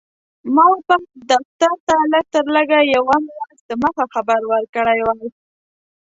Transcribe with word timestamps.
ما 0.55 0.67
باید 0.87 1.03
دفتر 1.29 1.73
ته 1.87 1.95
لږ 2.13 2.25
تر 2.33 2.45
لږه 2.55 2.79
یوه 2.95 3.15
میاشت 3.25 3.63
دمخه 3.69 4.05
خبر 4.13 4.41
ورکړی 4.51 4.99
وای. 5.03 5.27